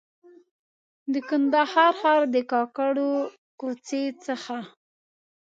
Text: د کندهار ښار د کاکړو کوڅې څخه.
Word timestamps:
د 1.13 1.13
کندهار 1.29 1.91
ښار 1.99 2.21
د 2.33 2.35
کاکړو 2.51 3.11
کوڅې 3.59 4.03
څخه. 4.25 4.57